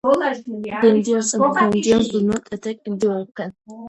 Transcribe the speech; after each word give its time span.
The 0.81 0.89
Indians 0.95 1.31
and 1.35 1.55
Canadians 1.55 2.11
would 2.11 2.23
not 2.23 2.47
attack 2.51 2.77
in 2.87 2.97
the 2.97 3.17
open. 3.17 3.53